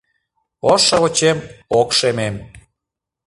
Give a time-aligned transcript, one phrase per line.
[0.71, 1.37] Ош шовычем
[1.79, 2.35] ок шемем.